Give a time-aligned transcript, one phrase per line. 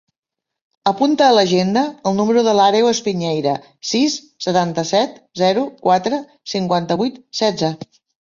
[0.91, 3.53] Apunta a l'agenda el número de l'Àreu Espiñeira:
[3.89, 6.21] sis, setanta-set, zero, quatre,
[6.55, 7.71] cinquanta-vuit, setze.